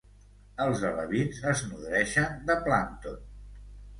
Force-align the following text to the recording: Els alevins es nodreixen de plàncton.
Els 0.63 0.79
alevins 0.87 1.41
es 1.51 1.61
nodreixen 1.73 2.41
de 2.47 2.57
plàncton. 2.69 3.21